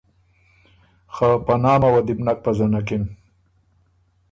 خه 1.13 1.29
په 1.45 1.53
نامه 1.63 1.89
وه 1.93 2.01
دی 2.05 2.13
بو 2.17 2.23
نک 2.25 2.37
پزنکِن۔ 2.43 3.03